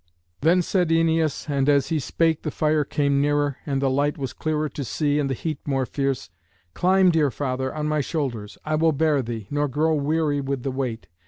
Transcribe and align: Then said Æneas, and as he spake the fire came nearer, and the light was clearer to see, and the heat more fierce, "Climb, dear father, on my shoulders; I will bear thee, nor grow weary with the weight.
Then 0.39 0.63
said 0.63 0.89
Æneas, 0.89 1.47
and 1.47 1.69
as 1.69 1.89
he 1.89 1.99
spake 1.99 2.41
the 2.41 2.49
fire 2.49 2.83
came 2.83 3.21
nearer, 3.21 3.57
and 3.67 3.79
the 3.79 3.89
light 3.91 4.17
was 4.17 4.33
clearer 4.33 4.67
to 4.67 4.83
see, 4.83 5.19
and 5.19 5.29
the 5.29 5.35
heat 5.35 5.59
more 5.67 5.85
fierce, 5.85 6.31
"Climb, 6.73 7.11
dear 7.11 7.29
father, 7.29 7.71
on 7.71 7.87
my 7.87 8.01
shoulders; 8.01 8.57
I 8.65 8.73
will 8.73 8.93
bear 8.93 9.21
thee, 9.21 9.45
nor 9.51 9.67
grow 9.67 9.93
weary 9.93 10.41
with 10.41 10.63
the 10.63 10.71
weight. 10.71 11.05